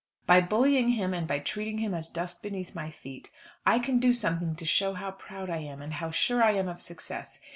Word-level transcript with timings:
By 0.25 0.41
bullying 0.41 0.89
him 0.89 1.13
and 1.13 1.27
by 1.27 1.37
treating 1.37 1.77
him 1.77 1.93
as 1.93 2.09
dust 2.09 2.41
beneath 2.41 2.73
my 2.73 2.89
feet, 2.89 3.29
I 3.67 3.77
can 3.77 3.99
do 3.99 4.13
something 4.15 4.55
to 4.55 4.65
show 4.65 4.95
how 4.95 5.11
proud 5.11 5.47
I 5.51 5.57
am, 5.59 5.79
and 5.79 5.93
how 5.93 6.09
sure 6.09 6.41
I 6.41 6.53
am 6.53 6.67
of 6.67 6.81
success. 6.81 7.39